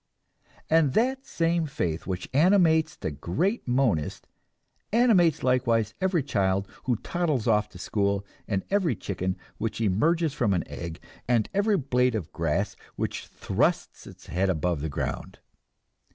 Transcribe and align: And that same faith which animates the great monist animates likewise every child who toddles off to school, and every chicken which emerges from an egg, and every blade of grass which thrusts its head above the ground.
And 0.67 0.93
that 0.93 1.27
same 1.27 1.67
faith 1.67 2.07
which 2.07 2.27
animates 2.33 2.95
the 2.95 3.11
great 3.11 3.67
monist 3.67 4.25
animates 4.91 5.43
likewise 5.43 5.93
every 6.01 6.23
child 6.23 6.67
who 6.85 6.95
toddles 6.95 7.47
off 7.47 7.69
to 7.69 7.77
school, 7.77 8.25
and 8.47 8.65
every 8.71 8.95
chicken 8.95 9.37
which 9.59 9.79
emerges 9.79 10.33
from 10.33 10.55
an 10.55 10.67
egg, 10.67 10.99
and 11.27 11.49
every 11.53 11.77
blade 11.77 12.15
of 12.15 12.33
grass 12.33 12.75
which 12.95 13.27
thrusts 13.27 14.07
its 14.07 14.25
head 14.25 14.49
above 14.49 14.81
the 14.81 14.89
ground. 14.89 15.37